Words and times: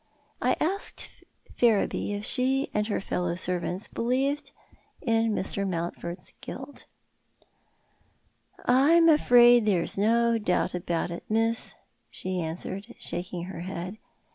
I 0.41 0.55
asked 0.59 1.23
Ferriby 1.55 2.13
if 2.13 2.25
she 2.25 2.71
and 2.73 2.87
her 2.87 2.99
fellow 2.99 3.35
servants 3.35 3.87
believed 3.87 4.51
in 4.99 5.31
Mr. 5.31 5.63
Mountford's 5.69 6.33
guilt. 6.41 6.87
"I'm 8.65 9.07
afraid 9.09 9.67
there's 9.67 9.99
no 9.99 10.39
doubt 10.39 10.73
about 10.73 11.11
it, 11.11 11.23
miss," 11.29 11.75
she 12.09 12.41
answered, 12.41 12.95
shaking 12.97 13.43
her 13.43 13.59
head. 13.61 13.99